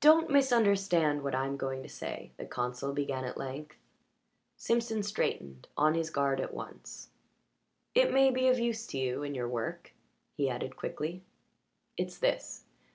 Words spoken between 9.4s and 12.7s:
work," he added quickly. "It's this.